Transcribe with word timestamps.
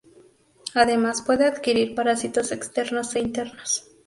Además 0.73 1.21
puede 1.21 1.45
adquirir 1.45 1.93
parásitos 1.93 2.51
externos 2.51 3.15
e 3.15 3.19
internos. 3.19 3.87